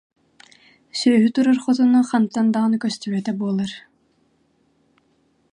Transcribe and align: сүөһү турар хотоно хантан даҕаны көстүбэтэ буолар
сүөһү 1.01 1.27
турар 1.35 1.57
хотоно 1.65 1.99
хантан 2.09 2.45
даҕаны 2.53 2.77
көстүбэтэ 2.83 3.31
буолар 3.39 3.71